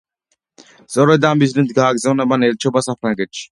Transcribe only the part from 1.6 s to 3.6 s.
გააგზავნა მან ელჩობა საფრანგეთში.